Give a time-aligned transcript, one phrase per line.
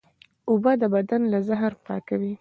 [0.49, 2.29] اوبه د بدن له زهرو پاکوي